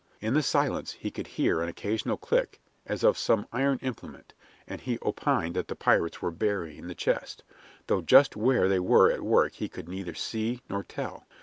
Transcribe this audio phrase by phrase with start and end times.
[0.19, 4.33] In the silence he could hear an occasional click as of some iron implement,
[4.67, 7.43] and he opined that the pirates were burying the chest,
[7.85, 11.27] though just where they were at work he could neither see nor tell.